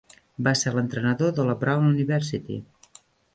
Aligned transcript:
Va 0.45 0.53
ser 0.61 0.71
l'entrenador 0.77 1.35
de 1.41 1.45
la 1.51 1.55
Brown 1.65 1.85
University. 1.91 2.59